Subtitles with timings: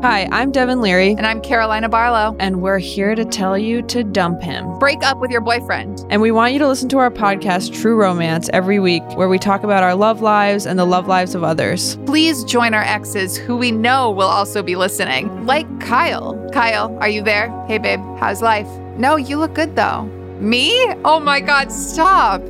[0.00, 1.16] Hi, I'm Devin Leary.
[1.18, 2.36] And I'm Carolina Barlow.
[2.38, 4.78] And we're here to tell you to dump him.
[4.78, 6.06] Break up with your boyfriend.
[6.08, 9.40] And we want you to listen to our podcast, True Romance, every week, where we
[9.40, 11.96] talk about our love lives and the love lives of others.
[12.06, 16.48] Please join our exes who we know will also be listening, like Kyle.
[16.52, 17.50] Kyle, are you there?
[17.66, 18.68] Hey, babe, how's life?
[18.98, 20.04] No, you look good though.
[20.38, 20.70] Me?
[21.04, 22.40] Oh my God, stop.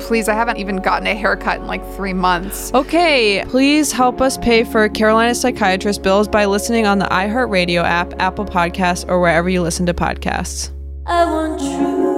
[0.00, 2.72] Please, I haven't even gotten a haircut in like three months.
[2.74, 8.12] Okay, please help us pay for Carolina's psychiatrist bills by listening on the iHeartRadio app,
[8.20, 10.70] Apple Podcasts, or wherever you listen to podcasts.
[11.06, 12.15] I want true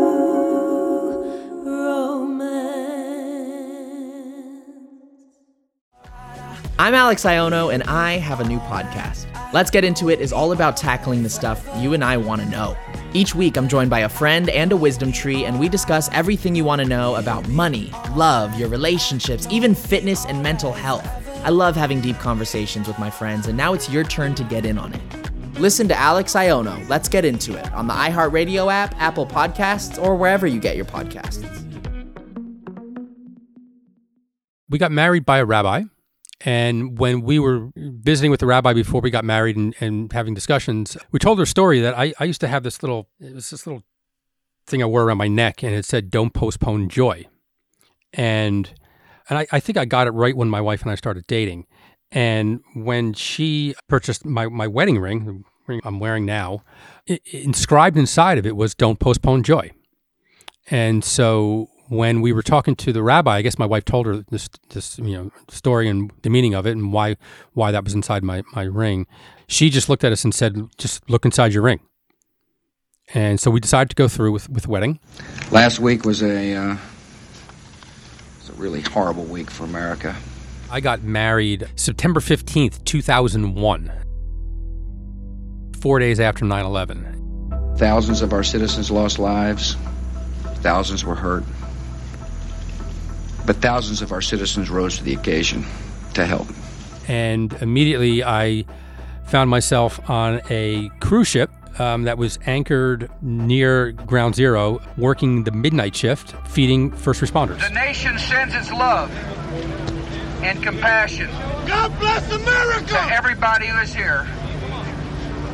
[6.80, 9.26] I'm Alex Iono, and I have a new podcast.
[9.52, 12.48] Let's Get Into It is all about tackling the stuff you and I want to
[12.48, 12.76] know.
[13.12, 16.54] Each week, I'm joined by a friend and a wisdom tree, and we discuss everything
[16.54, 21.04] you want to know about money, love, your relationships, even fitness and mental health.
[21.44, 24.64] I love having deep conversations with my friends, and now it's your turn to get
[24.64, 25.58] in on it.
[25.58, 30.14] Listen to Alex Iono, Let's Get Into It, on the iHeartRadio app, Apple Podcasts, or
[30.14, 31.44] wherever you get your podcasts.
[34.68, 35.82] We got married by a rabbi.
[36.40, 40.34] And when we were visiting with the rabbi before we got married and, and having
[40.34, 43.50] discussions, we told her story that I, I used to have this little, it was
[43.50, 43.82] this little
[44.66, 47.26] thing I wore around my neck and it said, don't postpone joy.
[48.12, 48.70] And,
[49.28, 51.66] and I, I think I got it right when my wife and I started dating.
[52.12, 56.62] And when she purchased my, my wedding ring, ring I'm wearing now,
[57.06, 59.72] it, inscribed inside of it was, don't postpone joy.
[60.70, 64.24] And so when we were talking to the rabbi, I guess my wife told her
[64.30, 67.16] this this you know story and the meaning of it and why
[67.52, 69.06] why that was inside my my ring.
[69.46, 71.80] She just looked at us and said, "Just look inside your ring."
[73.14, 75.00] And so we decided to go through with with wedding.
[75.50, 76.76] Last week was a uh,
[78.38, 80.14] was a really horrible week for America.
[80.70, 83.92] I got married September fifteenth, two thousand one.
[85.80, 87.76] Four days after 9 11.
[87.78, 89.76] Thousands of our citizens lost lives.
[90.56, 91.44] Thousands were hurt.
[93.48, 95.64] But thousands of our citizens rose to the occasion
[96.12, 96.48] to help.
[97.08, 98.66] And immediately I
[99.24, 101.50] found myself on a cruise ship
[101.80, 107.66] um, that was anchored near Ground Zero, working the midnight shift, feeding first responders.
[107.66, 109.10] The nation sends its love
[110.42, 111.28] and compassion.
[111.66, 112.88] God bless America!
[112.88, 114.26] To everybody who is here.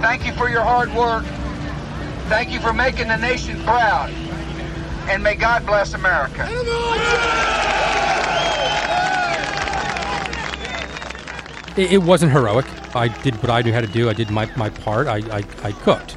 [0.00, 1.24] Thank you for your hard work.
[2.28, 4.12] Thank you for making the nation proud.
[5.08, 6.48] And may God bless America.
[11.76, 12.66] It, wasn't heroic.
[12.94, 14.08] I did what I knew how to do.
[14.08, 15.08] I did my, my part.
[15.08, 16.16] I, I, I cooked.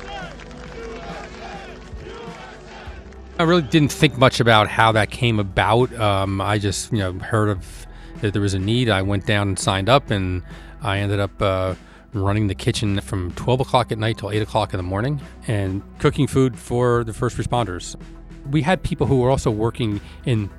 [3.40, 5.94] I really didn't think much about how that came about.
[5.94, 7.88] Um, I just, you know, heard of
[8.22, 8.90] that there was a need.
[8.90, 10.44] I went down and signed up, and
[10.82, 11.76] I ended up uh,
[12.14, 15.82] running the kitchen from 12 o'clock at night till 8 o'clock in the morning and
[16.00, 17.96] cooking food for the first responders.
[18.52, 20.50] We had people who were also working in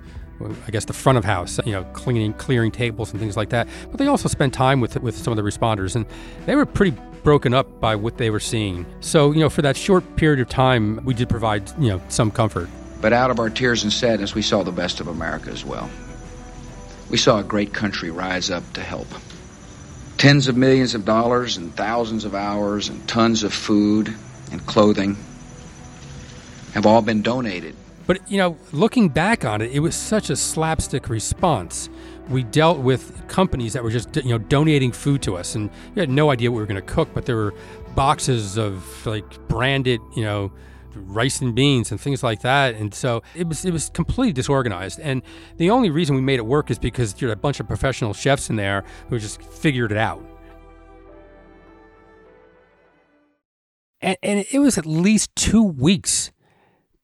[0.67, 3.67] I guess the front of house, you know, cleaning, clearing tables and things like that.
[3.91, 6.07] But they also spent time with with some of the responders, and
[6.47, 8.87] they were pretty broken up by what they were seeing.
[9.01, 12.31] So, you know, for that short period of time, we did provide, you know, some
[12.31, 12.69] comfort.
[13.01, 15.91] But out of our tears and sadness, we saw the best of America as well.
[17.11, 19.09] We saw a great country rise up to help.
[20.17, 24.15] Tens of millions of dollars and thousands of hours and tons of food
[24.51, 25.17] and clothing
[26.75, 27.75] have all been donated
[28.09, 31.91] but, you know, looking back on it, it was such a slapstick response.
[32.31, 36.01] We dealt with companies that were just, you know, donating food to us, and we
[36.01, 37.53] had no idea what we were going to cook, but there were
[37.95, 40.51] boxes of like branded, you know,
[40.95, 42.77] rice and beans and things like that.
[42.77, 44.99] And so it was it was completely disorganized.
[45.01, 45.21] And
[45.59, 48.15] the only reason we made it work is because there were a bunch of professional
[48.15, 50.25] chefs in there who just figured it out.
[54.01, 56.31] And, and it was at least two weeks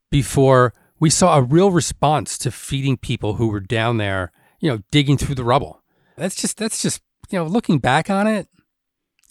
[0.09, 4.79] before we saw a real response to feeding people who were down there, you know,
[4.91, 5.83] digging through the rubble.
[6.17, 8.47] That's just that's just you know, looking back on it,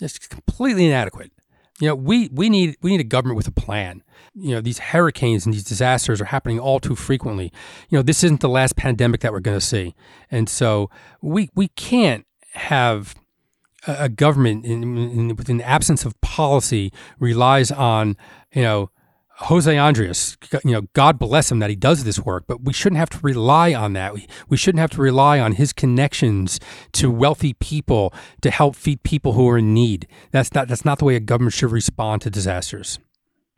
[0.01, 1.31] it's completely inadequate.
[1.81, 4.03] You know, we we need we need a government with a plan.
[4.35, 7.53] You know, these hurricanes and these disasters are happening all too frequently.
[7.89, 9.95] You know, this isn't the last pandemic that we're going to see,
[10.31, 10.89] and so
[11.21, 13.17] we we can't have
[13.87, 18.17] a, government in, in, in the absence of policy relies on
[18.53, 18.91] you know
[19.39, 22.99] Jose Andres, you know, God bless him that he does this work, but we shouldn't
[23.01, 24.15] have to rely on that.
[24.15, 26.61] We, we shouldn't have to rely on his connections
[26.93, 30.07] to wealthy people to help feed people who are in need.
[30.31, 33.01] That's not that's not the way a government should respond to disasters.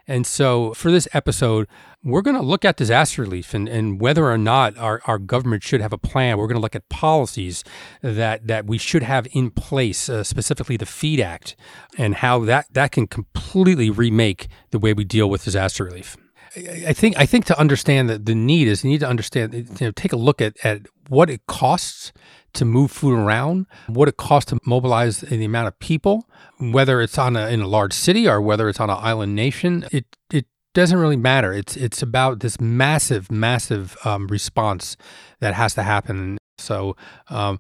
[0.09, 1.67] And so for this episode,
[2.05, 5.65] we're going to look at disaster relief and, and whether or not our, our government
[5.65, 6.39] should have a plan.
[6.39, 7.65] We're going to look at policies
[8.03, 11.57] that, that we should have in place, uh, specifically the FEED Act,
[11.99, 16.17] and how that, that can completely remake the way we deal with disaster relief.
[16.57, 19.87] I think I think to understand the, the need is you need to understand you
[19.87, 22.15] know take a look at, at what it costs
[22.57, 27.19] to move food around, what it costs to mobilize the amount of people, whether it's
[27.19, 29.87] on a, in a large city or whether it's on an island nation.
[29.93, 31.53] It it doesn't really matter.
[31.53, 34.97] It's it's about this massive massive um, response
[35.41, 36.39] that has to happen.
[36.59, 36.97] So.
[37.29, 37.59] Um,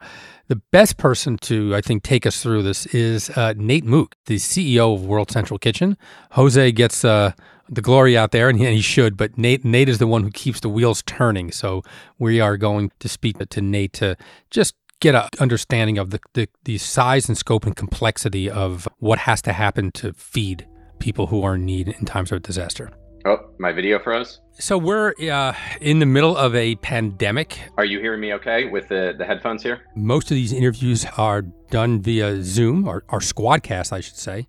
[0.49, 4.37] the best person to, I think, take us through this is uh, Nate Mook, the
[4.37, 5.97] CEO of World Central Kitchen.
[6.33, 7.33] Jose gets uh,
[7.69, 9.17] the glory out there, and he, and he, should.
[9.17, 11.51] But Nate, Nate is the one who keeps the wheels turning.
[11.51, 11.83] So
[12.19, 14.17] we are going to speak to Nate to
[14.51, 19.19] just get an understanding of the, the, the size and scope and complexity of what
[19.21, 20.67] has to happen to feed
[20.99, 22.91] people who are in need in times of disaster.
[23.25, 24.41] Oh, my video froze.
[24.53, 27.59] So we're uh, in the middle of a pandemic.
[27.77, 29.83] Are you hearing me okay with the, the headphones here?
[29.97, 34.47] Most of these interviews are done via Zoom or, or Squadcast, I should say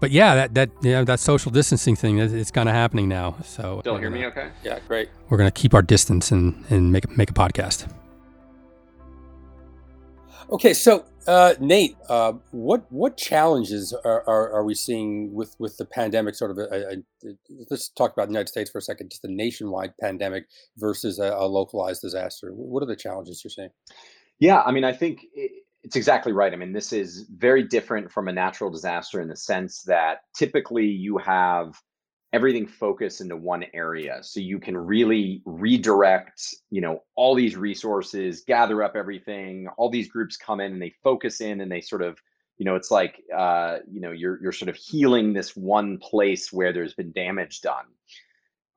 [0.00, 3.36] but yeah, that that you know, that social distancing thing it's kind of happening now.
[3.44, 4.50] So still hear me okay?
[4.62, 5.08] Yeah, great.
[5.28, 7.90] We're gonna keep our distance and and make make a podcast.
[10.50, 15.76] Okay, so uh, Nate, uh, what what challenges are, are, are, we seeing with, with
[15.76, 16.34] the pandemic?
[16.34, 17.34] Sort of, a, a, a,
[17.70, 19.10] let's talk about the United States for a second.
[19.10, 20.46] Just a nationwide pandemic
[20.78, 22.52] versus a, localized disaster.
[22.54, 23.68] What are the challenges you're seeing?
[24.38, 25.50] Yeah, I mean, I think it,
[25.82, 26.52] it's exactly right.
[26.52, 30.86] I mean, this is very different from a natural disaster in the sense that typically
[30.86, 31.74] you have
[32.32, 34.18] everything focus into one area.
[34.22, 40.08] So you can really redirect you know all these resources gather up everything all these
[40.08, 42.18] groups come in and they focus in and they sort of
[42.58, 46.52] you know it's like uh, you know you're you're sort of healing this one place
[46.52, 47.86] where there's been damage done.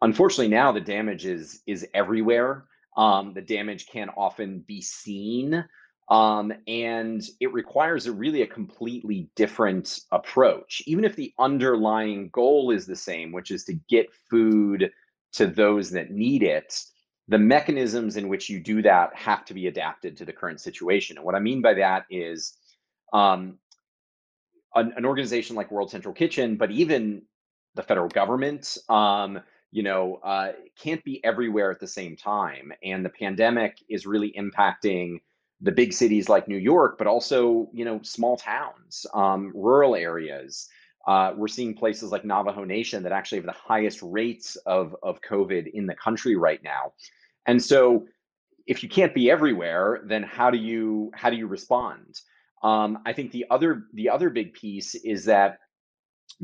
[0.01, 2.65] Unfortunately now the damage is is everywhere.
[2.97, 5.63] Um, the damage can often be seen
[6.09, 12.71] um, and it requires a really a completely different approach, even if the underlying goal
[12.71, 14.91] is the same, which is to get food
[15.33, 16.83] to those that need it.
[17.27, 21.17] The mechanisms in which you do that have to be adapted to the current situation.
[21.17, 22.57] And what I mean by that is
[23.13, 23.57] um,
[24.75, 27.21] an, an organization like World Central Kitchen, but even
[27.75, 29.39] the federal government, um,
[29.71, 32.73] you know, uh, can't be everywhere at the same time.
[32.83, 35.19] And the pandemic is really impacting
[35.61, 40.67] the big cities like New York, but also you know small towns, um, rural areas.
[41.07, 45.21] Uh, we're seeing places like Navajo Nation that actually have the highest rates of of
[45.21, 46.93] COVID in the country right now,
[47.45, 48.05] and so
[48.67, 52.21] if you can't be everywhere, then how do you how do you respond?
[52.63, 55.59] Um, I think the other the other big piece is that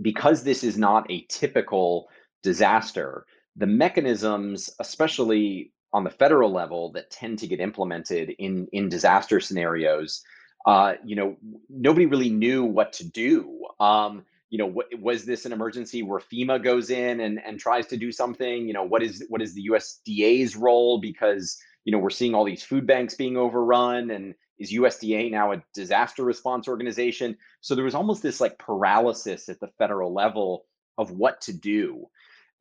[0.02, 2.10] because this is not a typical
[2.44, 3.26] disaster,
[3.56, 9.40] the mechanisms, especially on the federal level that tend to get implemented in in disaster
[9.40, 10.24] scenarios
[10.68, 11.38] uh, you know
[11.70, 13.66] nobody really knew what to do.
[13.80, 17.98] Um, you know was this an emergency where fema goes in and and tries to
[17.98, 18.68] do something?
[18.68, 21.00] You know what is what is the usda's role?
[21.00, 25.54] Because you know we're seeing all these food banks being overrun and is usda now
[25.54, 27.38] a disaster response organization?
[27.62, 30.66] So there was almost this like paralysis at the federal level
[30.98, 32.08] of what to do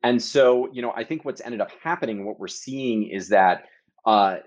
[0.03, 3.65] and so, you know, I think what's ended up happening, what we're seeing is that
[4.05, 4.37] uh,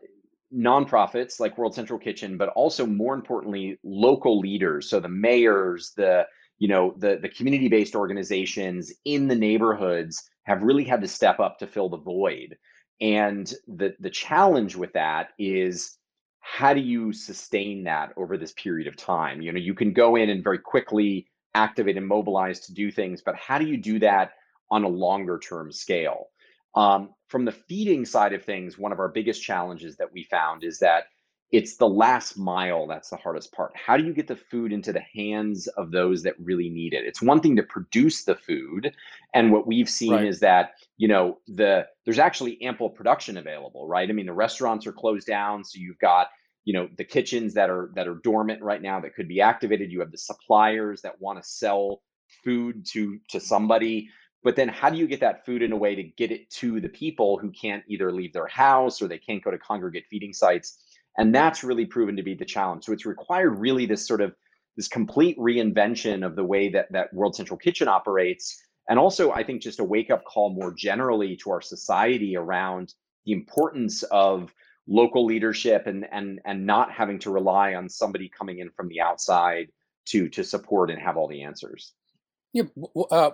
[0.54, 6.26] nonprofits like World Central Kitchen, but also more importantly, local leaders, so the mayors, the
[6.58, 11.40] you know the the community based organizations in the neighborhoods have really had to step
[11.40, 12.56] up to fill the void.
[13.00, 15.96] And the the challenge with that is
[16.40, 19.42] how do you sustain that over this period of time?
[19.42, 23.22] You know, you can go in and very quickly activate and mobilize to do things,
[23.22, 24.32] but how do you do that
[24.70, 26.28] on a longer term scale.
[26.74, 30.62] Um, from the feeding side of things, one of our biggest challenges that we found
[30.64, 31.04] is that
[31.52, 33.72] it's the last mile that's the hardest part.
[33.74, 37.04] How do you get the food into the hands of those that really need it?
[37.04, 38.94] It's one thing to produce the food,
[39.34, 40.26] and what we've seen right.
[40.26, 44.08] is that you know the there's actually ample production available, right?
[44.08, 46.28] I mean, the restaurants are closed down, so you've got
[46.64, 49.90] you know the kitchens that are that are dormant right now that could be activated.
[49.90, 52.02] You have the suppliers that want to sell
[52.44, 54.08] food to to somebody
[54.42, 56.80] but then how do you get that food in a way to get it to
[56.80, 60.32] the people who can't either leave their house or they can't go to congregate feeding
[60.32, 60.78] sites?
[61.18, 62.84] And that's really proven to be the challenge.
[62.84, 64.34] So it's required really this sort of
[64.76, 68.62] this complete reinvention of the way that that world central kitchen operates.
[68.88, 72.94] And also i think just a wake up call more generally to our society around
[73.26, 74.52] the importance of
[74.88, 79.00] local leadership and and and not having to rely on somebody coming in from the
[79.00, 79.68] outside
[80.06, 81.92] to to support and have all the answers.
[82.52, 82.64] Yeah
[83.10, 83.30] uh,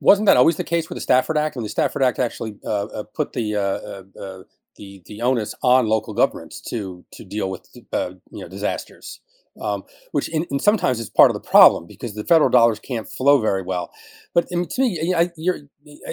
[0.00, 1.56] wasn't that always the case with the Stafford Act?
[1.56, 4.42] When the Stafford Act actually uh, uh, put the uh, uh,
[4.76, 9.20] the the onus on local governments to to deal with uh, you know disasters,
[9.60, 13.08] um, which in, in, sometimes is part of the problem because the federal dollars can't
[13.08, 13.90] flow very well.
[14.34, 15.30] But I mean, to me, I,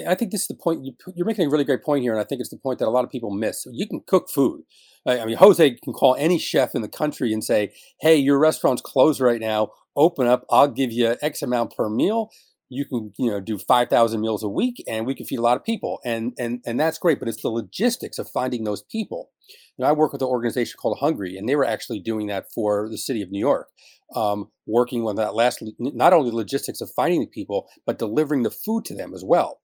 [0.06, 0.84] I think this is the point.
[0.84, 2.88] You, you're making a really great point here, and I think it's the point that
[2.88, 3.66] a lot of people miss.
[3.70, 4.62] You can cook food.
[5.06, 8.82] I mean, Jose can call any chef in the country and say, "Hey, your restaurant's
[8.82, 9.70] closed right now.
[9.94, 10.44] Open up.
[10.50, 12.30] I'll give you X amount per meal
[12.68, 15.56] you can you know do 5000 meals a week and we can feed a lot
[15.56, 16.00] of people.
[16.04, 19.30] And and and that's great but it's the logistics of finding those people.
[19.76, 22.46] You know, i work with an organization called hungry and they were actually doing that
[22.52, 23.68] for the city of new york
[24.14, 28.50] um, working on that last not only logistics of finding the people but delivering the
[28.50, 29.60] food to them as well.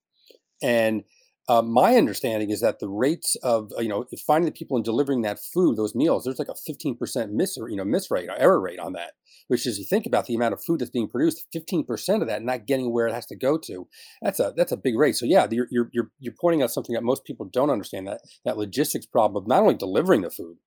[0.62, 1.04] And
[1.48, 5.22] uh, my understanding is that the rates of you know finding the people and delivering
[5.22, 8.78] that food, those meals, there's like a 15% miss you know miss rate, error rate
[8.78, 9.12] on that.
[9.48, 12.42] Which is you think about the amount of food that's being produced, 15% of that
[12.42, 13.88] not getting where it has to go to.
[14.22, 15.16] That's a that's a big rate.
[15.16, 18.20] So yeah, you're you're you're, you're pointing out something that most people don't understand that
[18.44, 20.58] that logistics problem of not only delivering the food,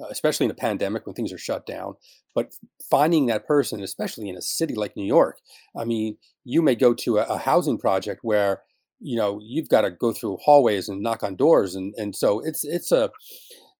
[0.00, 1.94] uh, especially in a pandemic when things are shut down,
[2.34, 2.54] but
[2.90, 5.38] finding that person, especially in a city like New York.
[5.76, 8.62] I mean, you may go to a, a housing project where
[9.04, 12.40] you know you've got to go through hallways and knock on doors and and so
[12.40, 13.10] it's it's a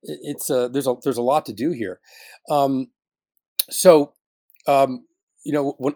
[0.02, 1.98] it's a there's a there's a lot to do here.
[2.50, 2.88] Um
[3.70, 4.12] so
[4.66, 5.06] um
[5.44, 5.94] you know when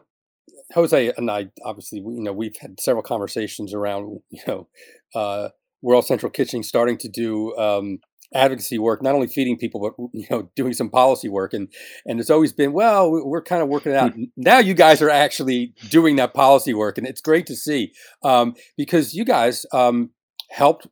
[0.75, 4.68] jose and i obviously you know we've had several conversations around you know
[5.14, 5.49] uh
[5.82, 7.99] world central kitchen starting to do um
[8.35, 11.54] advocacy work, not only feeding people, but you know, doing some policy work.
[11.54, 11.68] And
[12.06, 14.12] and it's always been, well, we're kind of working it out.
[14.37, 17.92] now you guys are actually doing that policy work, and it's great to see
[18.23, 20.11] um, because you guys um,
[20.50, 20.87] helped.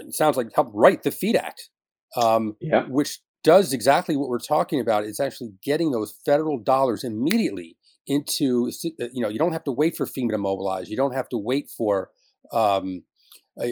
[0.00, 1.70] It sounds like helped write the Feed Act,
[2.16, 2.84] um, yeah.
[2.84, 5.04] which does exactly what we're talking about.
[5.04, 7.76] It's actually getting those federal dollars immediately
[8.06, 10.88] into uh, you know you don't have to wait for FEMA to mobilize.
[10.88, 12.10] You don't have to wait for
[12.52, 13.02] um,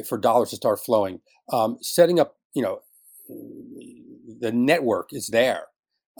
[0.09, 1.21] for dollars to start flowing.
[1.53, 2.81] Um, setting up you know
[3.29, 5.65] the network is there.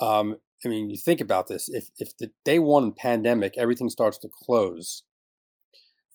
[0.01, 1.69] Um, I mean, you think about this.
[1.69, 5.03] If if the day one pandemic, everything starts to close,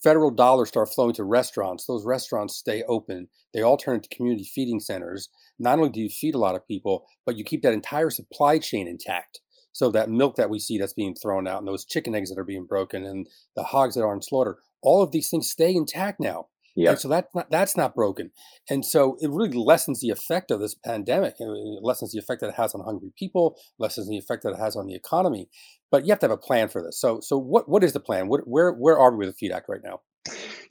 [0.03, 1.85] federal dollars start flowing to restaurants.
[1.85, 3.27] Those restaurants stay open.
[3.53, 5.29] They all turn into community feeding centers.
[5.59, 8.57] Not only do you feed a lot of people, but you keep that entire supply
[8.59, 9.41] chain intact.
[9.73, 12.39] So that milk that we see that's being thrown out, and those chicken eggs that
[12.39, 15.73] are being broken, and the hogs that are in slaughter, all of these things stay
[15.73, 16.47] intact now.
[16.75, 16.95] Yeah.
[16.95, 18.31] so that's not, that's not broken.
[18.69, 21.35] And so it really lessens the effect of this pandemic.
[21.39, 21.47] It
[21.81, 24.75] lessens the effect that it has on hungry people, lessens the effect that it has
[24.75, 25.49] on the economy.
[25.89, 26.99] But you have to have a plan for this.
[26.99, 28.27] So so what what is the plan?
[28.27, 30.01] What, where where are we with the Feed Act right now?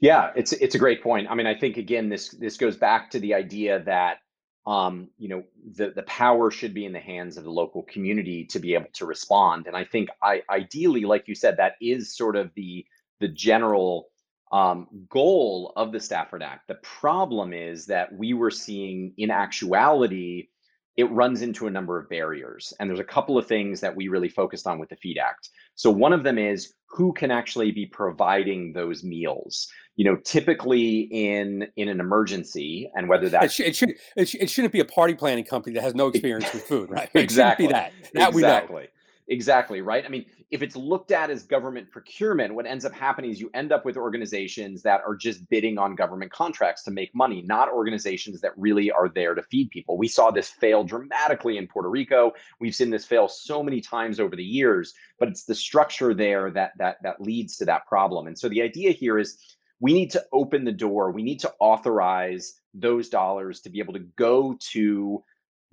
[0.00, 1.28] Yeah, it's it's a great point.
[1.30, 4.18] I mean, I think again this this goes back to the idea that
[4.66, 5.42] um, you know
[5.74, 8.90] the the power should be in the hands of the local community to be able
[8.94, 9.66] to respond.
[9.66, 12.86] And I think I ideally, like you said, that is sort of the
[13.20, 14.06] the general
[14.52, 16.68] um, goal of the Stafford Act.
[16.68, 20.48] The problem is that we were seeing, in actuality,
[20.96, 22.74] it runs into a number of barriers.
[22.78, 25.48] And there's a couple of things that we really focused on with the Feed Act.
[25.74, 29.68] So one of them is who can actually be providing those meals.
[29.96, 34.28] You know, typically in in an emergency, and whether that it, should, it should it,
[34.28, 37.10] should, it shouldn't be a party planning company that has no experience with food, right?
[37.14, 37.66] exactly.
[37.66, 37.92] that.
[38.14, 38.88] That exactly.
[39.28, 40.04] Exactly, right?
[40.04, 43.50] I mean, if it's looked at as government procurement, what ends up happening is you
[43.54, 47.68] end up with organizations that are just bidding on government contracts to make money, not
[47.68, 49.96] organizations that really are there to feed people.
[49.96, 52.32] We saw this fail dramatically in Puerto Rico.
[52.58, 56.50] We've seen this fail so many times over the years, but it's the structure there
[56.50, 58.26] that that that leads to that problem.
[58.26, 59.38] And so the idea here is
[59.78, 61.12] we need to open the door.
[61.12, 65.22] We need to authorize those dollars to be able to go to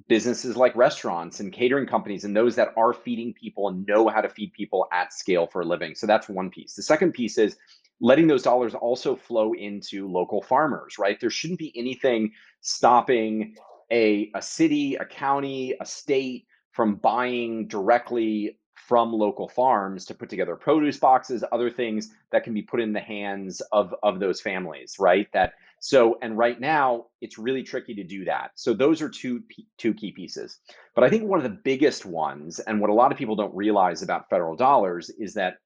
[0.07, 4.21] businesses like restaurants and catering companies and those that are feeding people and know how
[4.21, 5.95] to feed people at scale for a living.
[5.95, 6.75] So that's one piece.
[6.75, 7.57] The second piece is
[7.99, 11.19] letting those dollars also flow into local farmers, right?
[11.19, 13.55] There shouldn't be anything stopping
[13.91, 20.29] a, a city, a county, a state from buying directly from local farms to put
[20.29, 24.39] together produce boxes, other things that can be put in the hands of, of those
[24.39, 25.27] families, right?
[25.33, 28.51] That so, and right now it's really tricky to do that.
[28.55, 29.43] So those are two
[29.77, 30.59] two key pieces.
[30.95, 33.55] But I think one of the biggest ones, and what a lot of people don't
[33.55, 35.57] realize about federal dollars, is that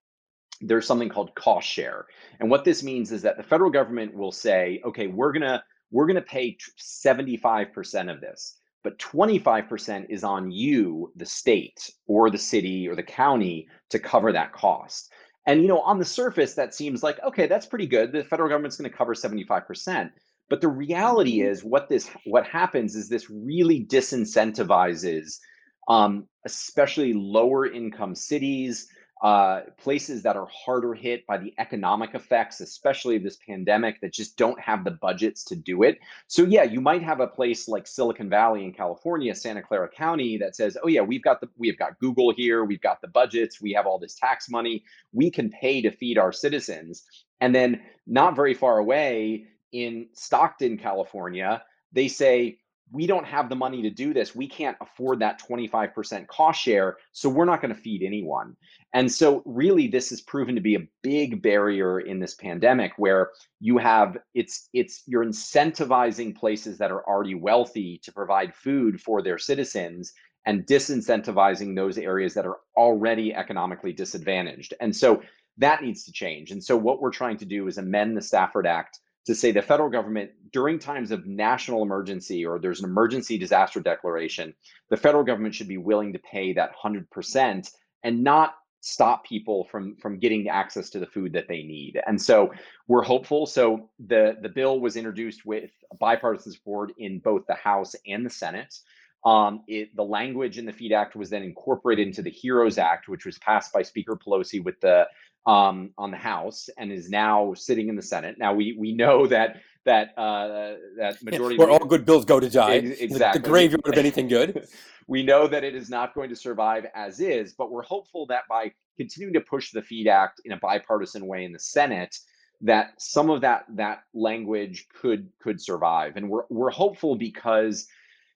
[0.60, 2.06] there's something called cost share.
[2.40, 6.08] And what this means is that the federal government will say, okay, we're gonna we're
[6.08, 12.88] gonna pay 75% of this, but 25% is on you, the state or the city
[12.88, 15.12] or the county, to cover that cost.
[15.48, 18.12] And you know, on the surface, that seems like okay, that's pretty good.
[18.12, 20.12] The federal government's going to cover 75%.
[20.50, 21.52] But the reality mm-hmm.
[21.52, 25.40] is, what this what happens is this really disincentivizes,
[25.88, 28.88] um, especially lower income cities,
[29.22, 34.36] uh, places that are harder hit by the economic effects, especially this pandemic, that just
[34.36, 36.00] don't have the budgets to do it.
[36.28, 40.38] So, yeah, you might have a place like Silicon Valley in California, Santa Clara County,
[40.38, 43.08] that says, "Oh yeah, we've got the we have got Google here, we've got the
[43.10, 47.04] budgets, we have all this tax money, we can pay to feed our citizens."
[47.42, 52.58] And then, not very far away in Stockton, California, they say,
[52.92, 54.36] we don't have the money to do this.
[54.36, 56.98] We can't afford that 25% cost share.
[57.14, 58.56] So we're not going to feed anyone.
[58.94, 63.32] And so, really, this has proven to be a big barrier in this pandemic where
[63.60, 69.22] you have it's it's you're incentivizing places that are already wealthy to provide food for
[69.22, 70.14] their citizens
[70.46, 74.74] and disincentivizing those areas that are already economically disadvantaged.
[74.82, 75.22] And so
[75.58, 76.52] that needs to change.
[76.52, 79.62] And so what we're trying to do is amend the Stafford Act to say the
[79.62, 84.54] federal government during times of national emergency or there's an emergency disaster declaration
[84.90, 87.72] the federal government should be willing to pay that 100%
[88.04, 92.02] and not stop people from from getting access to the food that they need.
[92.08, 92.52] And so
[92.88, 93.46] we're hopeful.
[93.46, 98.30] So the the bill was introduced with bipartisan support in both the house and the
[98.30, 98.76] senate
[99.24, 103.08] um, it, the language in the feed act was then incorporated into the heroes act
[103.08, 105.08] which was passed by speaker pelosi with the
[105.46, 108.38] um, on the House and is now sitting in the Senate.
[108.38, 112.50] Now we we know that that uh, that majority where all good bills go to
[112.50, 112.74] die.
[112.74, 114.68] Exactly, the, the graveyard of anything good.
[115.08, 118.44] we know that it is not going to survive as is, but we're hopeful that
[118.48, 122.16] by continuing to push the Feed Act in a bipartisan way in the Senate,
[122.62, 127.88] that some of that that language could could survive, and we're we're hopeful because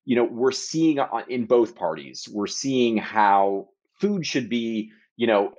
[0.05, 3.67] you know we're seeing uh, in both parties we're seeing how
[3.99, 5.53] food should be you know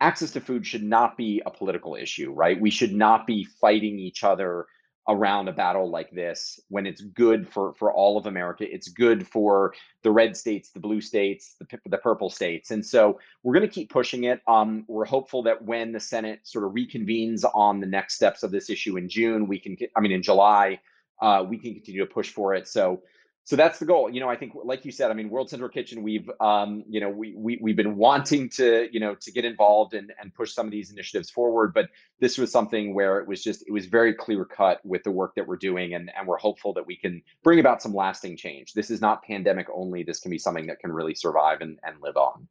[0.00, 2.60] access to food should not be a political issue, right?
[2.60, 4.66] We should not be fighting each other
[5.06, 8.64] around a battle like this when it's good for for all of America.
[8.70, 13.18] It's good for the red states, the blue states, the the purple states, and so
[13.42, 14.40] we're going to keep pushing it.
[14.46, 18.50] Um, we're hopeful that when the Senate sort of reconvenes on the next steps of
[18.50, 20.80] this issue in June, we can, I mean, in July,
[21.20, 22.66] uh, we can continue to push for it.
[22.66, 23.02] So
[23.44, 25.68] so that's the goal you know i think like you said i mean world central
[25.68, 29.44] kitchen we've um, you know we, we we've been wanting to you know to get
[29.44, 31.88] involved and and push some of these initiatives forward but
[32.20, 35.34] this was something where it was just it was very clear cut with the work
[35.34, 38.72] that we're doing and and we're hopeful that we can bring about some lasting change.
[38.72, 41.96] This is not pandemic only this can be something that can really survive and, and
[42.02, 42.48] live on.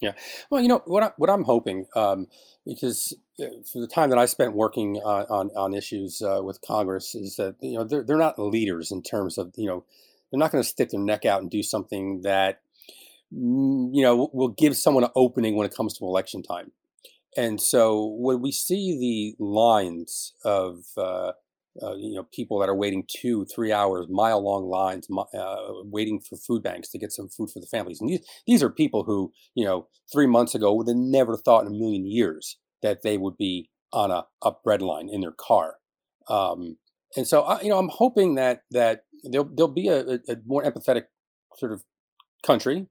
[0.00, 0.12] Yeah.
[0.50, 2.26] Well you know what I, what i'm hoping um,
[2.66, 6.60] because uh, for the time that I spent working on on, on issues uh, with
[6.60, 9.84] Congress is that you know they're they're not leaders in terms of you know
[10.32, 12.60] they're not going to stick their neck out and do something that
[13.32, 16.72] mm, you know will give someone an opening when it comes to election time.
[17.36, 21.32] And so when we see the lines of uh,
[21.82, 26.20] uh, you know people that are waiting two, three hours, mile long lines, uh, waiting
[26.20, 29.04] for food banks to get some food for the families, and these these are people
[29.04, 33.02] who you know three months ago would have never thought in a million years that
[33.02, 35.76] they would be on a, a bread line in their car.
[36.28, 36.78] Um,
[37.16, 40.62] and so I, you know I'm hoping that that there'll there'll be a, a more
[40.62, 41.04] empathetic
[41.56, 41.82] sort of
[42.44, 42.86] country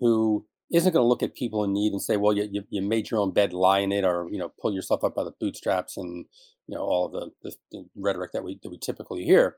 [0.00, 3.10] who isn't going to look at people in need and say, well, you, you, made
[3.10, 5.96] your own bed, lie in it, or you know, pull yourself up by the bootstraps,
[5.96, 6.26] and
[6.66, 9.56] you know all of the, the, the rhetoric that we that we typically hear.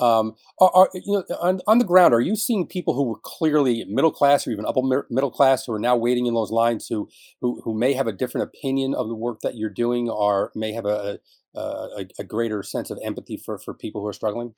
[0.00, 2.14] Um, are, are, you know on, on the ground?
[2.14, 5.72] Are you seeing people who were clearly middle class or even upper middle class who
[5.72, 7.08] are now waiting in those lines who
[7.40, 10.72] who who may have a different opinion of the work that you're doing, or may
[10.72, 11.18] have a,
[11.58, 14.54] a, a, greater sense of empathy for, for people who are struggling?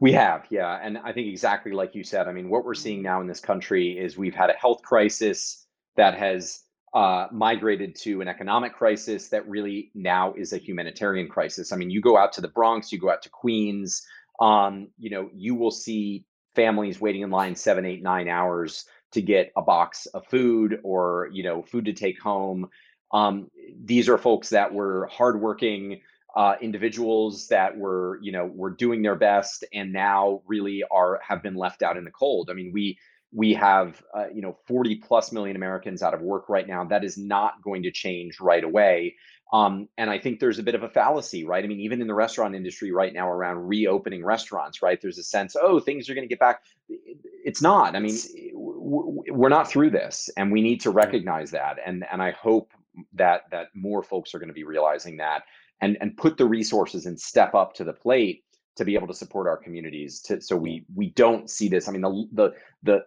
[0.00, 0.78] We have, yeah.
[0.82, 3.40] And I think exactly like you said, I mean, what we're seeing now in this
[3.40, 6.62] country is we've had a health crisis that has
[6.94, 11.72] uh, migrated to an economic crisis that really now is a humanitarian crisis.
[11.72, 14.06] I mean, you go out to the Bronx, you go out to Queens,
[14.40, 19.22] um, you know, you will see families waiting in line seven, eight, nine hours to
[19.22, 22.68] get a box of food or, you know, food to take home.
[23.12, 23.50] Um,
[23.84, 26.00] these are folks that were hardworking,
[26.34, 31.42] uh, individuals that were you know were doing their best and now really are have
[31.42, 32.50] been left out in the cold.
[32.50, 32.98] I mean we
[33.32, 36.84] we have uh, you know 40 plus million americans out of work right now.
[36.84, 39.16] That is not going to change right away.
[39.50, 41.64] Um, and i think there's a bit of a fallacy right?
[41.64, 45.00] I mean even in the restaurant industry right now around reopening restaurants right?
[45.00, 46.62] There's a sense oh things are going to get back.
[46.88, 47.96] It's not.
[47.96, 48.16] I mean
[48.54, 51.78] we're not through this and we need to recognize that.
[51.84, 52.72] And and i hope
[53.14, 55.44] that that more folks are going to be realizing that
[55.80, 58.44] and and put the resources and step up to the plate
[58.76, 61.92] to be able to support our communities to so we we don't see this i
[61.92, 63.04] mean the the the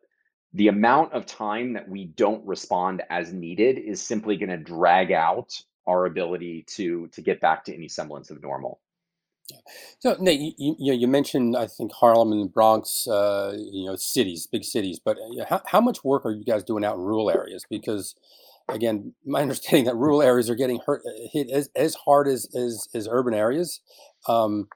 [0.54, 5.12] the amount of time that we don't respond as needed is simply going to drag
[5.12, 5.54] out
[5.88, 8.80] our ability to to get back to any semblance of normal
[10.00, 13.96] so Nate, you, you, you mentioned I think Harlem and the Bronx, uh, you know,
[13.96, 15.00] cities, big cities.
[15.04, 17.66] But uh, how, how much work are you guys doing out in rural areas?
[17.70, 18.16] Because
[18.72, 22.88] again, my understanding that rural areas are getting hurt, hit as, as hard as, as,
[22.94, 23.82] as urban areas.
[24.28, 24.68] Um,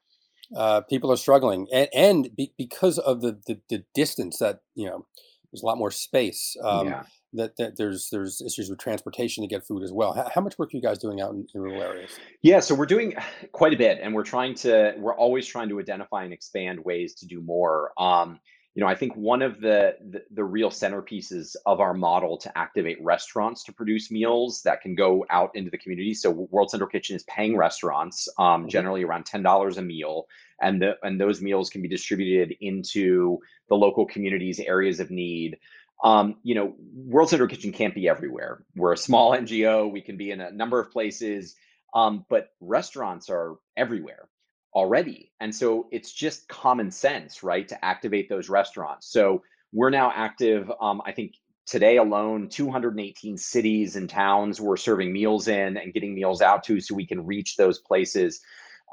[0.56, 4.86] uh, people are struggling, and, and be, because of the, the, the distance that you
[4.86, 5.06] know,
[5.52, 6.56] there's a lot more space.
[6.64, 7.04] Um, yeah.
[7.34, 10.14] That, that, there's there's issues with transportation to get food as well.
[10.14, 12.12] How, how much work are you guys doing out in, in, rural areas?
[12.42, 13.14] Yeah, so we're doing
[13.52, 17.14] quite a bit, and we're trying to we're always trying to identify and expand ways
[17.16, 17.92] to do more.
[17.98, 18.40] Um,
[18.76, 22.58] you know, I think one of the, the, the real centerpieces of our model to
[22.58, 26.14] activate restaurants to produce meals that can go out into the community.
[26.14, 28.68] So World Central Kitchen is paying restaurants um, mm-hmm.
[28.68, 30.28] generally around ten dollars a meal,
[30.62, 35.58] and the and those meals can be distributed into the local communities, areas of need.
[36.04, 38.66] Um, you know, World Central Kitchen can't be everywhere.
[38.76, 39.90] We're a small NGO.
[39.90, 41.56] We can be in a number of places,
[41.94, 44.28] um, but restaurants are everywhere
[44.76, 45.32] already.
[45.40, 49.08] And so it's just common sense, right, to activate those restaurants.
[49.08, 51.36] So we're now active, um, I think
[51.66, 56.80] today alone, 218 cities and towns we're serving meals in and getting meals out to
[56.80, 58.42] so we can reach those places.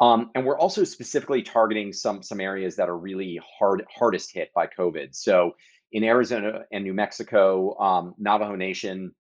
[0.01, 4.51] Um, and we're also specifically targeting some some areas that are really hard hardest hit
[4.55, 5.15] by COVID.
[5.15, 5.55] So
[5.93, 9.15] in Arizona and New Mexico, um, Navajo Nation,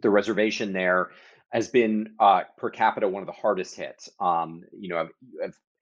[0.00, 1.10] the reservation there
[1.50, 4.08] has been uh, per capita one of the hardest hit.
[4.18, 5.08] Um, you know,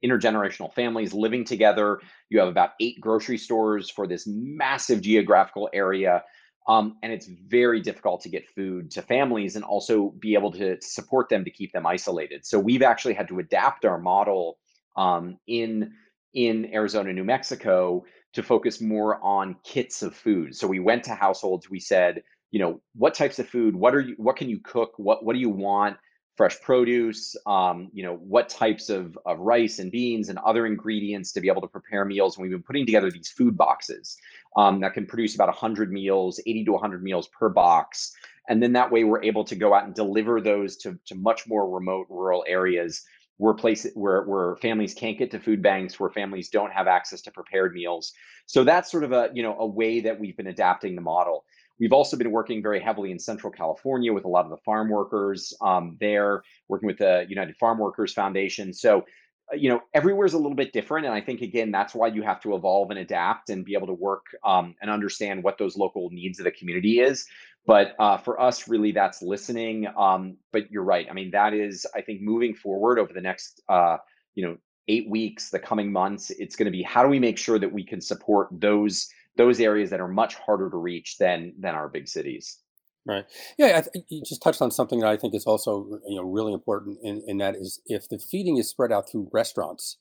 [0.05, 2.01] intergenerational families living together.
[2.31, 6.23] You have about eight grocery stores for this massive geographical area.
[6.69, 10.77] Um, and it's very difficult to get food to families and also be able to
[10.81, 12.45] support them to keep them isolated.
[12.45, 14.59] So we've actually had to adapt our model
[14.97, 15.93] um, in
[16.35, 18.05] in Arizona, New Mexico,
[18.35, 20.55] to focus more on kits of food.
[20.55, 21.71] So we went to households.
[21.71, 23.75] We said, you know, what types of food?
[23.75, 24.15] What are you?
[24.19, 24.93] What can you cook?
[24.97, 25.97] What What do you want?
[26.37, 31.33] Fresh produce, um, you know, what types of, of rice and beans and other ingredients
[31.33, 32.37] to be able to prepare meals.
[32.37, 34.17] And we've been putting together these food boxes
[34.57, 38.13] um, that can produce about 100 meals, 80 to 100 meals per box.
[38.49, 41.47] And then that way we're able to go out and deliver those to, to much
[41.47, 43.03] more remote rural areas
[43.39, 47.21] where places where, where families can't get to food banks, where families don't have access
[47.23, 48.13] to prepared meals.
[48.47, 51.45] So that's sort of a, you know, a way that we've been adapting the model.
[51.79, 54.89] We've also been working very heavily in Central California with a lot of the farm
[54.89, 58.73] workers um, there, working with the United Farm Workers Foundation.
[58.73, 59.05] So,
[59.53, 61.07] uh, you know, everywhere's a little bit different.
[61.07, 63.87] And I think, again, that's why you have to evolve and adapt and be able
[63.89, 67.27] to work um, and understand what those local needs of the community is.
[67.67, 69.87] But uh, for us, really, that's listening.
[69.99, 71.07] Um, but you're right.
[71.11, 73.99] I mean, that is, I think, moving forward over the next, uh,
[74.35, 74.57] you know,
[74.89, 77.73] eight weeks, the coming months, it's going to be how do we make sure that
[77.73, 81.89] we can support those those areas that are much harder to reach than than our
[81.89, 82.59] big cities.
[83.07, 83.25] Right.
[83.57, 86.53] Yeah, I you just touched on something that I think is also you know really
[86.53, 89.97] important, in, in that is if the feeding is spread out through restaurants,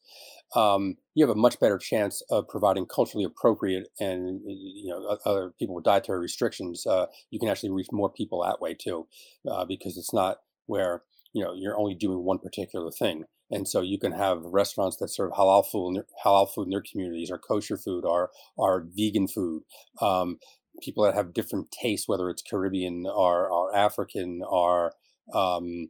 [0.55, 5.53] um, you have a much better chance of providing culturally appropriate and you know other
[5.59, 6.87] people with dietary restrictions.
[6.87, 9.07] Uh, you can actually reach more people that way too,
[9.47, 13.81] uh, because it's not where you know you're only doing one particular thing and so
[13.81, 17.77] you can have restaurants that serve halal food, halal food in their communities, or kosher
[17.77, 19.63] food, or or vegan food.
[20.01, 20.39] Um,
[20.81, 24.93] people that have different tastes, whether it's Caribbean or, or African or
[25.33, 25.89] um,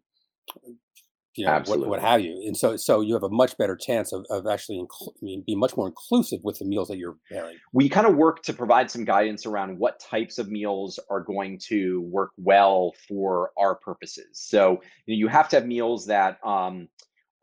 [1.36, 2.42] you know what, what, have you.
[2.46, 5.76] And so so you have a much better chance of, of actually inclu- be much
[5.76, 7.58] more inclusive with the meals that you're preparing.
[7.74, 11.60] We kind of work to provide some guidance around what types of meals are going
[11.68, 14.28] to work well for our purposes.
[14.34, 16.88] So you, know, you have to have meals that um,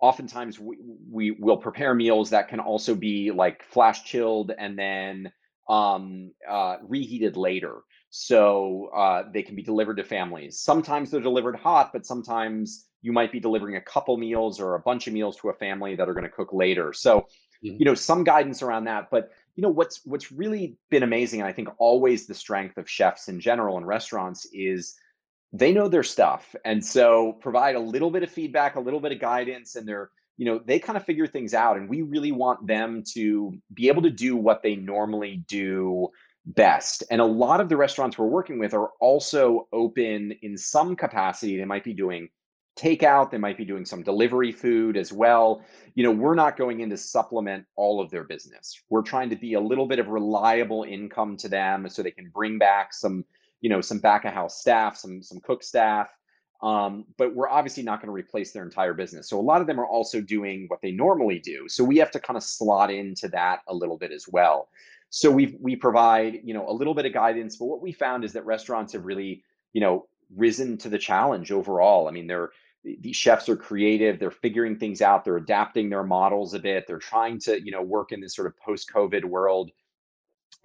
[0.02, 0.76] oftentimes we,
[1.10, 5.32] we will prepare meals that can also be like flash chilled and then
[5.68, 7.78] um, uh, reheated later.
[8.10, 10.60] So uh, they can be delivered to families.
[10.60, 14.80] Sometimes they're delivered hot, but sometimes you might be delivering a couple meals or a
[14.80, 16.92] bunch of meals to a family that are going to cook later.
[16.92, 17.28] So,
[17.64, 17.76] mm-hmm.
[17.78, 19.08] you know, some guidance around that.
[19.10, 22.88] But you know, what's what's really been amazing, and I think always the strength of
[22.88, 24.94] chefs in general and restaurants is
[25.52, 29.12] they know their stuff and so provide a little bit of feedback a little bit
[29.12, 32.32] of guidance and they're you know they kind of figure things out and we really
[32.32, 36.08] want them to be able to do what they normally do
[36.44, 37.04] best.
[37.10, 41.56] And a lot of the restaurants we're working with are also open in some capacity.
[41.56, 42.28] They might be doing
[42.74, 45.62] takeout they might be doing some delivery food as well.
[45.94, 48.80] You know we're not going in to supplement all of their business.
[48.88, 52.30] We're trying to be a little bit of reliable income to them so they can
[52.30, 53.26] bring back some
[53.62, 56.10] you know some back of house staff, some some cook staff.
[56.62, 59.28] Um, but we're obviously not going to replace their entire business.
[59.28, 61.68] So a lot of them are also doing what they normally do.
[61.68, 64.68] So we have to kind of slot into that a little bit as well.
[65.10, 68.24] So we we provide you know a little bit of guidance, but what we found
[68.24, 72.08] is that restaurants have really you know risen to the challenge overall.
[72.08, 72.50] I mean, they're
[72.84, 76.98] these chefs are creative they're figuring things out they're adapting their models a bit they're
[76.98, 79.70] trying to you know work in this sort of post covid world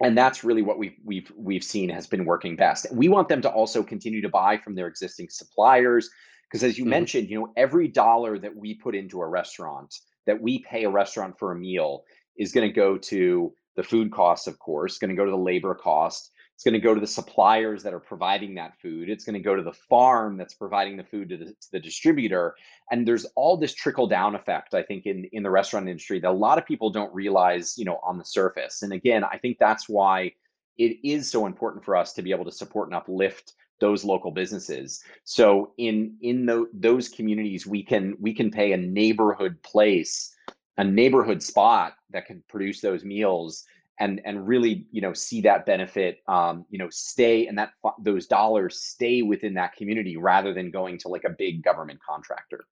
[0.00, 2.86] and that's really what we've we've we've seen has been working best.
[2.92, 6.08] We want them to also continue to buy from their existing suppliers
[6.44, 6.90] because, as you mm-hmm.
[6.90, 9.94] mentioned, you know every dollar that we put into a restaurant,
[10.26, 12.04] that we pay a restaurant for a meal,
[12.36, 15.36] is going to go to the food costs, of course, going to go to the
[15.36, 19.08] labor cost, it's going to go to the suppliers that are providing that food.
[19.08, 21.78] It's going to go to the farm that's providing the food to the, to the
[21.78, 22.56] distributor.
[22.90, 26.28] And there's all this trickle down effect, I think, in, in the restaurant industry that
[26.28, 28.82] a lot of people don't realize, you know, on the surface.
[28.82, 30.32] And again, I think that's why
[30.78, 34.32] it is so important for us to be able to support and uplift those local
[34.32, 35.00] businesses.
[35.22, 40.34] So in in the, those communities, we can we can pay a neighborhood place,
[40.76, 43.64] a neighborhood spot that can produce those meals
[44.00, 47.70] and and really you know see that benefit um, you know stay and that
[48.02, 52.64] those dollars stay within that community rather than going to like a big government contractor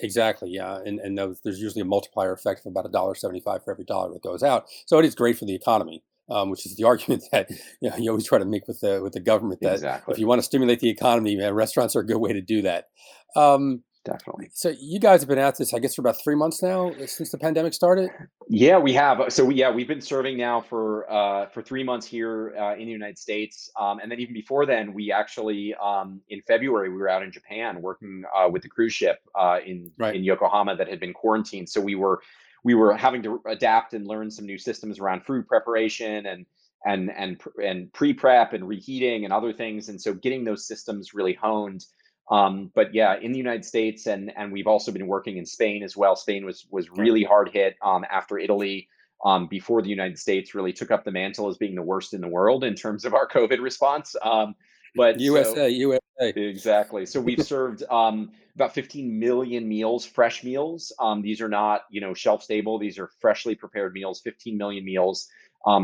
[0.00, 3.70] exactly yeah and and there's usually a multiplier effect of about a dollar 75 for
[3.72, 6.76] every dollar that goes out so it is great for the economy um, which is
[6.76, 9.60] the argument that you, know, you always try to make with the with the government
[9.60, 10.12] that exactly.
[10.12, 12.62] if you want to stimulate the economy man, restaurants are a good way to do
[12.62, 12.88] that
[13.36, 14.50] um, definitely.
[14.52, 17.30] So you guys have been at this, I guess, for about three months now since
[17.30, 18.10] the pandemic started.
[18.48, 19.32] Yeah, we have.
[19.32, 22.86] So we, yeah, we've been serving now for uh, for three months here uh, in
[22.86, 26.96] the United States, um, and then even before then, we actually um, in February we
[26.96, 30.16] were out in Japan working uh, with the cruise ship uh, in right.
[30.16, 31.68] in Yokohama that had been quarantined.
[31.68, 32.20] So we were
[32.64, 36.46] we were having to adapt and learn some new systems around food preparation and
[36.84, 39.88] and and and pre prep and reheating and other things.
[39.88, 41.84] And so getting those systems really honed
[42.30, 45.82] um, but yeah, in the United States, and and we've also been working in Spain
[45.82, 46.14] as well.
[46.14, 48.88] Spain was was really hard hit um, after Italy.
[49.22, 52.22] Um, before the United States really took up the mantle as being the worst in
[52.22, 54.16] the world in terms of our COVID response.
[54.22, 54.54] Um,
[54.94, 56.00] but USA, so, USA,
[56.36, 57.04] exactly.
[57.04, 60.90] So we've served um, about 15 million meals, fresh meals.
[60.98, 62.78] Um, these are not, you know, shelf stable.
[62.78, 64.22] These are freshly prepared meals.
[64.24, 65.28] 15 million meals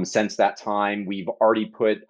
[0.05, 1.05] since that time.
[1.05, 2.05] We've already put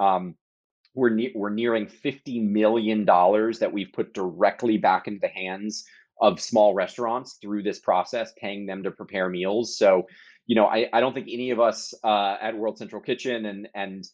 [0.96, 5.84] we're ne- we're nearing 50 million dollars that we've put directly back into the hands
[6.20, 9.76] of small restaurants through this process paying them to prepare meals.
[9.78, 10.06] So
[10.48, 13.68] you know i, I don't think any of us uh, at world central kitchen and
[13.74, 14.04] and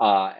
[0.00, 0.32] uh,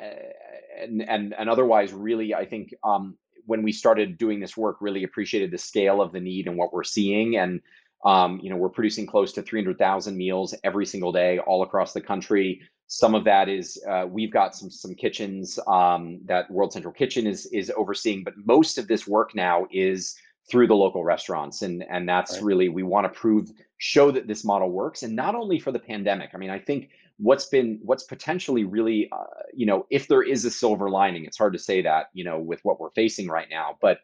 [0.80, 5.02] and, and and otherwise really i think um, when we started doing this work really
[5.02, 7.36] appreciated the scale of the need and what we're seeing.
[7.36, 7.60] And
[8.04, 12.00] um, you know we're producing close to 300000 meals every single day all across the
[12.00, 16.92] country some of that is uh, we've got some some kitchens um, that World Central
[16.92, 20.16] Kitchen is is overseeing, but most of this work now is
[20.50, 22.42] through the local restaurants, and and that's right.
[22.42, 23.48] really we want to prove
[23.78, 26.30] show that this model works, and not only for the pandemic.
[26.34, 29.24] I mean, I think what's been what's potentially really uh,
[29.54, 32.40] you know if there is a silver lining, it's hard to say that you know
[32.40, 34.00] with what we're facing right now, but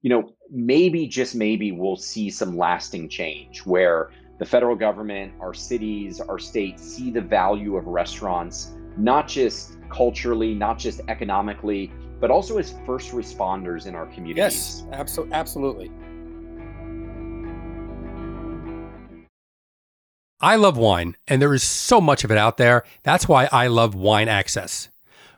[0.00, 5.54] you know maybe just maybe we'll see some lasting change where the federal government, our
[5.54, 12.30] cities, our states see the value of restaurants, not just culturally, not just economically, but
[12.30, 14.36] also as first responders in our communities.
[14.36, 15.90] Yes, abso- absolutely.
[20.40, 22.84] I love wine, and there is so much of it out there.
[23.02, 24.88] That's why I love Wine Access.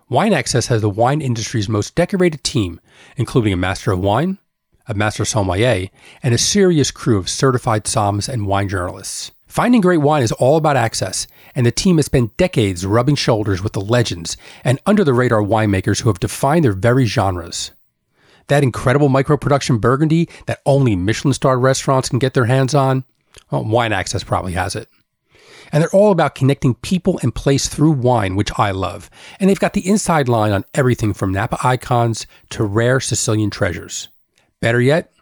[0.09, 2.81] Wine Access has the wine industry's most decorated team,
[3.17, 4.39] including a master of wine,
[4.89, 5.89] a master sommelier,
[6.23, 9.33] and a serious crew of certified somms and wine journalists.
[9.47, 13.63] Finding great wine is all about access, and the team has spent decades rubbing shoulders
[13.63, 17.71] with the legends and under the radar winemakers who have defined their very genres.
[18.49, 23.05] That incredible micro production Burgundy that only Michelin starred restaurants can get their hands on,
[23.51, 24.89] well, Wine Access probably has it.
[25.73, 29.11] And they're all about connecting people and place through wine, which I love.
[29.41, 34.09] And they've got the inside line on everything from Napa icons to rare Sicilian treasures.
[34.67, 35.13] Better yet,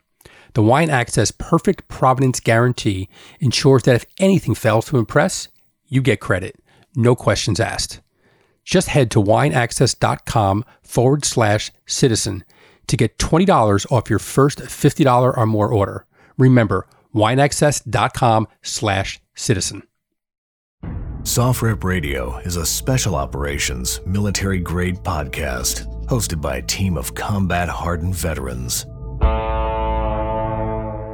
[0.55, 5.49] the Wine Access Perfect Provenance Guarantee ensures that if anything fails to impress,
[5.87, 6.57] you get credit,
[6.97, 8.01] no questions asked.
[8.65, 12.43] Just head to wineaccess.com forward slash citizen
[12.87, 16.07] to get $20 off your first $50 or more order.
[16.39, 19.83] Remember, wineaccess.com slash citizen.
[21.25, 27.69] SOFREP Radio is a special operations military grade podcast hosted by a team of combat
[27.69, 28.87] hardened veterans.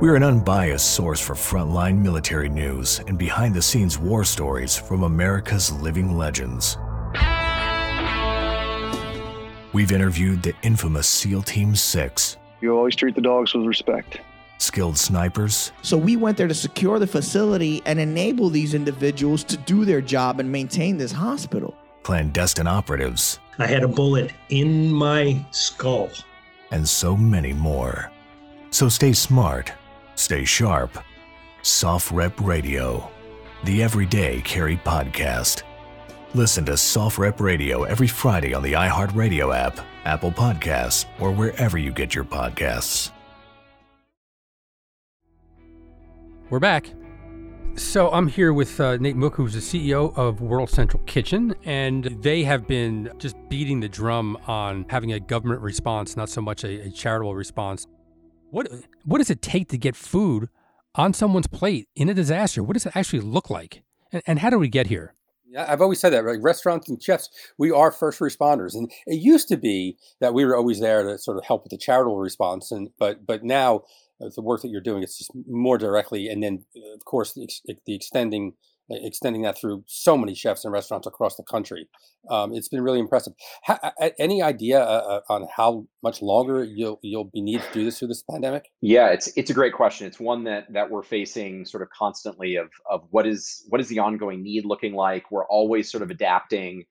[0.01, 5.03] We're an unbiased source for frontline military news and behind the scenes war stories from
[5.03, 6.79] America's living legends.
[9.75, 12.39] We've interviewed the infamous SEAL Team 6.
[12.63, 14.23] You always treat the dogs with respect.
[14.57, 15.71] Skilled snipers.
[15.83, 20.01] So we went there to secure the facility and enable these individuals to do their
[20.01, 21.77] job and maintain this hospital.
[22.05, 23.39] Clandestine operatives.
[23.59, 26.09] I had a bullet in my skull.
[26.71, 28.11] And so many more.
[28.71, 29.73] So stay smart
[30.21, 30.99] Stay sharp.
[31.63, 33.11] SOFREP Radio,
[33.65, 35.63] the Everyday Carry Podcast.
[36.35, 41.91] Listen to SOFREP Radio every Friday on the iHeartRadio app, Apple Podcasts, or wherever you
[41.91, 43.13] get your podcasts.
[46.51, 46.93] We're back.
[47.77, 52.05] So I'm here with uh, Nate Mook, who's the CEO of World Central Kitchen, and
[52.21, 56.63] they have been just beating the drum on having a government response, not so much
[56.63, 57.87] a, a charitable response.
[58.51, 58.69] What
[59.05, 60.49] what does it take to get food
[60.95, 62.63] on someone's plate in a disaster?
[62.63, 63.83] What does it actually look like,
[64.13, 65.15] and, and how do we get here?
[65.49, 66.25] Yeah, I've always said that.
[66.25, 70.45] Like restaurants and chefs, we are first responders, and it used to be that we
[70.45, 73.83] were always there to sort of help with the charitable response, and but but now
[74.21, 77.33] uh, the work that you're doing it's just more directly, and then uh, of course
[77.33, 77.49] the,
[77.87, 78.55] the extending
[78.91, 81.89] extending that through so many chefs and restaurants across the country.
[82.29, 83.33] Um, it's been really impressive.
[83.65, 87.85] Ha- any idea uh, uh, on how much longer you'll you'll be needed to do
[87.85, 88.71] this through this pandemic?
[88.81, 90.07] Yeah, it's it's a great question.
[90.07, 93.89] It's one that that we're facing sort of constantly of of what is what is
[93.89, 95.31] the ongoing need looking like.
[95.31, 96.85] We're always sort of adapting.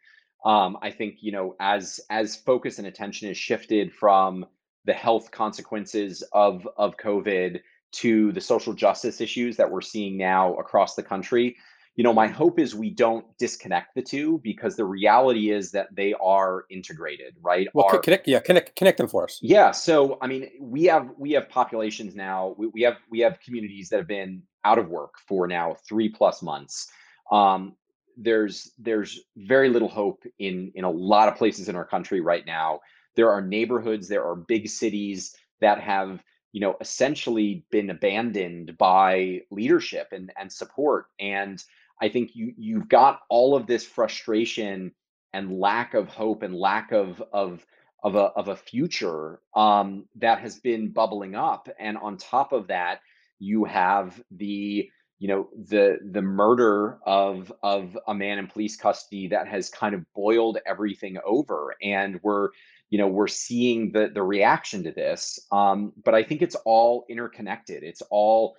[0.45, 4.45] Um, I think you know as as focus and attention is shifted from
[4.85, 7.59] the health consequences of of COVID
[7.91, 11.55] to the social justice issues that we're seeing now across the country
[11.99, 15.93] you know my hope is we don't disconnect the two because the reality is that
[15.93, 17.67] they are integrated right?
[17.73, 19.37] Well Our, connect yeah connect connect them for us.
[19.41, 23.41] Yeah so i mean we have we have populations now we, we have we have
[23.41, 26.89] communities that have been out of work for now three plus months.
[27.33, 27.75] Um,
[28.15, 32.45] there's there's very little hope in in a lot of places in our country right
[32.45, 32.79] now.
[33.17, 39.41] There are neighborhoods there are big cities that have you know essentially been abandoned by
[39.51, 41.61] leadership and and support and
[42.01, 44.93] I think you you've got all of this frustration
[45.33, 47.65] and lack of hope and lack of of
[48.03, 52.67] of a of a future um, that has been bubbling up, and on top of
[52.67, 52.99] that,
[53.39, 59.27] you have the you know the the murder of of a man in police custody
[59.27, 62.49] that has kind of boiled everything over, and we're
[62.89, 67.05] you know we're seeing the the reaction to this, um, but I think it's all
[67.09, 67.83] interconnected.
[67.83, 68.55] It's all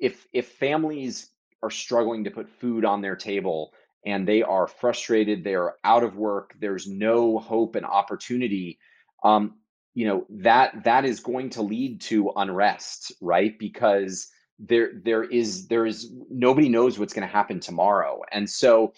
[0.00, 1.30] if if families
[1.64, 3.72] are struggling to put food on their table
[4.06, 8.78] and they are frustrated, they are out of work, there's no hope and opportunity,
[9.24, 9.54] um,
[9.94, 13.58] you know that that is going to lead to unrest, right?
[13.58, 18.92] Because there there is there is nobody knows what's going to happen tomorrow, and so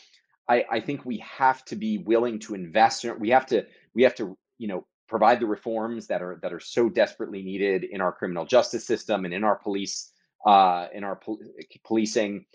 [0.49, 3.05] I, I think we have to be willing to invest.
[3.19, 6.61] We have to we have to you know provide the reforms that are that are
[6.61, 10.13] so desperately needed in our criminal justice system and in our police
[10.47, 11.41] uh, in our pol-
[11.85, 12.47] policing.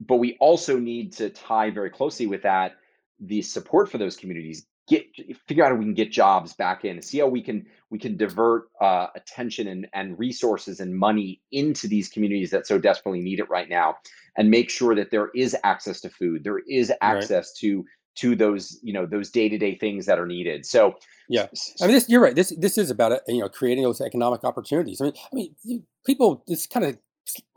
[0.00, 2.72] But we also need to tie very closely with that
[3.20, 4.66] the support for those communities.
[4.86, 5.06] Get
[5.46, 7.00] figure out how we can get jobs back in.
[7.00, 11.88] See how we can we can divert uh, attention and, and resources and money into
[11.88, 13.96] these communities that so desperately need it right now,
[14.36, 17.60] and make sure that there is access to food, there is access right.
[17.60, 17.84] to
[18.16, 20.66] to those you know those day to day things that are needed.
[20.66, 20.96] So
[21.30, 21.46] yeah,
[21.80, 22.34] I mean, this, you're right.
[22.34, 25.00] This this is about uh, you know creating those economic opportunities.
[25.00, 26.98] I mean, I mean, people this kind of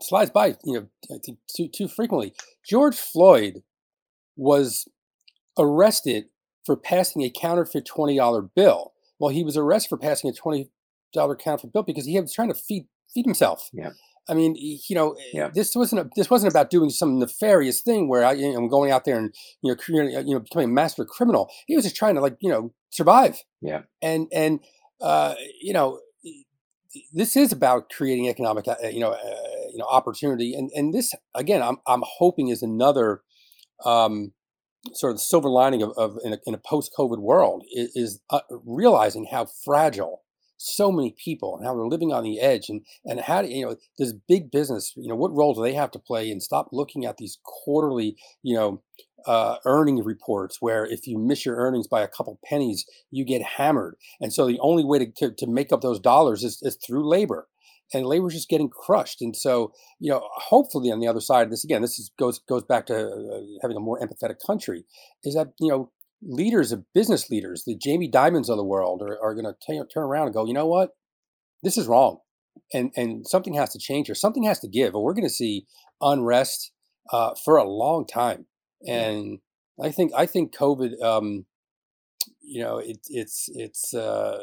[0.01, 1.19] slides by, you know,
[1.55, 2.33] too too frequently.
[2.67, 3.63] George Floyd
[4.35, 4.87] was
[5.57, 6.25] arrested
[6.65, 8.93] for passing a counterfeit twenty dollar bill.
[9.19, 10.69] Well, he was arrested for passing a twenty
[11.13, 13.69] dollar counterfeit bill because he was trying to feed feed himself.
[13.73, 13.91] Yeah.
[14.29, 15.49] I mean, you know, yeah.
[15.53, 18.67] this wasn't a, this wasn't about doing some nefarious thing where I, you know, I'm
[18.67, 21.49] going out there and you know, creating, you know, becoming a master criminal.
[21.65, 23.41] He was just trying to like, you know, survive.
[23.61, 23.83] Yeah.
[24.01, 24.59] And and
[24.99, 25.99] uh, you know,
[27.13, 31.13] this is about creating economic, uh, you know, uh, you know opportunity and and this
[31.35, 33.21] again i'm i'm hoping is another
[33.85, 34.33] um
[34.93, 38.39] sort of silver lining of, of in a, in a post-covid world is, is uh,
[38.65, 40.23] realizing how fragile
[40.57, 43.65] so many people and how they're living on the edge and and how do you
[43.65, 46.69] know this big business you know what role do they have to play and stop
[46.71, 48.81] looking at these quarterly you know
[49.27, 53.43] uh, earning reports where if you miss your earnings by a couple pennies you get
[53.43, 53.95] hammered.
[54.21, 57.07] And so the only way to, to, to make up those dollars is, is through
[57.07, 57.47] labor.
[57.93, 59.21] And labor's just getting crushed.
[59.21, 62.63] And so, you know, hopefully on the other side this, again, this is, goes goes
[62.63, 64.83] back to uh, having a more empathetic country,
[65.23, 69.17] is that you know leaders of business leaders, the Jamie Dimons of the world, are,
[69.23, 70.91] are going to turn around and go, you know what,
[71.63, 72.19] this is wrong,
[72.73, 75.29] and and something has to change or something has to give, or we're going to
[75.29, 75.65] see
[76.01, 76.71] unrest
[77.11, 78.47] uh, for a long time.
[78.85, 79.39] And
[79.81, 81.45] I think I think COVID, um,
[82.41, 84.37] you know, it, it's it's uh,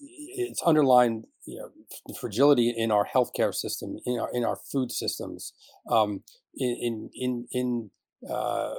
[0.00, 5.52] it's underlined you know fragility in our healthcare system, in our in our food systems,
[5.90, 6.22] um,
[6.54, 7.90] in in in
[8.28, 8.74] uh,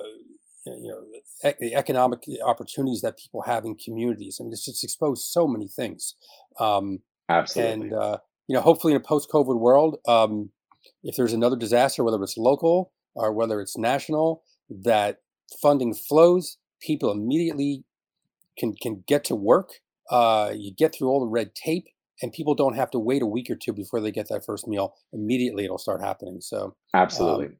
[0.65, 4.38] you know the economic opportunities that people have in communities.
[4.39, 6.15] I mean, it's just exposed so many things.
[6.59, 7.73] Um, Absolutely.
[7.73, 8.17] And uh,
[8.47, 10.51] you know, hopefully, in a post-COVID world, um,
[11.03, 15.18] if there's another disaster, whether it's local or whether it's national, that
[15.61, 17.84] funding flows, people immediately
[18.57, 19.70] can can get to work.
[20.09, 21.86] Uh, you get through all the red tape,
[22.22, 24.68] and people don't have to wait a week or two before they get that first
[24.68, 24.93] meal.
[25.11, 26.39] Immediately, it'll start happening.
[26.41, 27.47] So absolutely.
[27.47, 27.57] Um,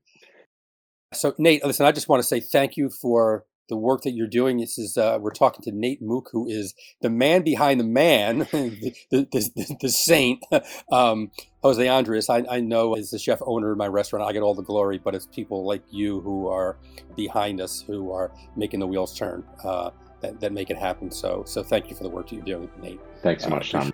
[1.14, 4.28] so Nate, listen, I just want to say thank you for the work that you're
[4.28, 4.57] doing.
[4.57, 8.39] This is uh, we're talking to Nate Mook, who is the man behind the man,
[8.51, 10.43] the, the, the, the, saint,
[10.91, 11.32] um,
[11.63, 12.30] Jose Andres.
[12.30, 14.97] I, I know as the chef owner of my restaurant, I get all the glory,
[14.97, 16.78] but it's people like you who are
[17.15, 19.91] behind us, who are making the wheels turn, uh,
[20.22, 21.11] that, that make it happen.
[21.11, 22.99] So, so thank you for the work that you're doing, Nate.
[23.22, 23.93] Thanks so much, Tom.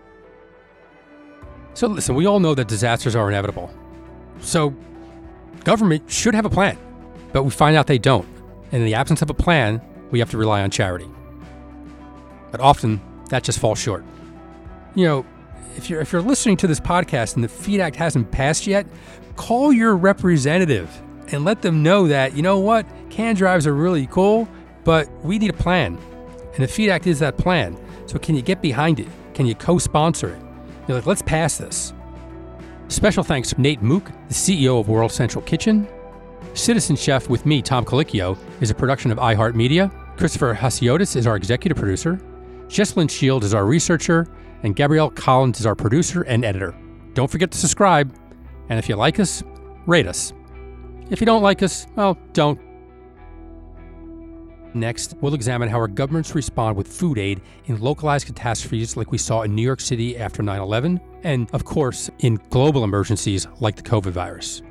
[1.74, 3.74] So listen, we all know that disasters are inevitable.
[4.40, 4.76] So
[5.64, 6.78] government should have a plan,
[7.32, 8.28] but we find out they don't.
[8.74, 11.08] And in the absence of a plan, we have to rely on charity.
[12.50, 13.00] But often,
[13.30, 14.04] that just falls short.
[14.96, 15.26] You know,
[15.78, 18.88] if you're, if you're listening to this podcast and the FEED Act hasn't passed yet,
[19.36, 20.90] call your representative
[21.28, 24.48] and let them know that, you know what, can drives are really cool,
[24.84, 25.96] but we need a plan.
[26.56, 27.78] And the FEED Act is that plan.
[28.08, 29.08] So can you get behind it?
[29.36, 30.42] Can you co sponsor it?
[30.88, 31.94] You're like, let's pass this.
[32.88, 35.88] Special thanks to Nate Mook, the CEO of World Central Kitchen,
[36.54, 39.92] Citizen Chef with me, Tom Colicchio, is a production of iHeartMedia.
[40.18, 42.20] Christopher Hasiotis is our executive producer.
[42.68, 44.28] Jesslyn Shield is our researcher.
[44.62, 46.74] And Gabrielle Collins is our producer and editor.
[47.16, 48.16] Don't forget to subscribe.
[48.70, 49.44] And if you like us,
[49.86, 50.32] rate us.
[51.10, 52.60] If you don't like us, well, don't.
[54.74, 59.18] Next, we'll examine how our governments respond with food aid in localized catastrophes like we
[59.18, 63.76] saw in New York City after 9 11, and of course, in global emergencies like
[63.76, 64.62] the COVID virus.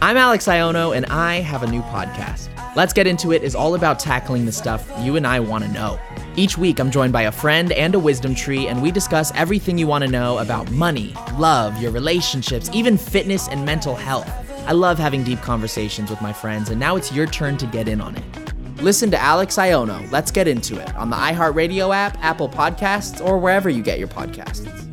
[0.00, 2.48] I'm Alex Iono, and I have a new podcast.
[2.76, 5.72] Let's Get Into It is all about tackling the stuff you and I want to
[5.72, 5.98] know.
[6.36, 9.76] Each week, I'm joined by a friend and a wisdom tree, and we discuss everything
[9.76, 14.30] you want to know about money, love, your relationships, even fitness and mental health.
[14.68, 17.88] I love having deep conversations with my friends, and now it's your turn to get
[17.88, 18.80] in on it.
[18.80, 23.36] Listen to Alex Iono, Let's Get Into It on the iHeartRadio app, Apple Podcasts, or
[23.36, 24.87] wherever you get your podcasts.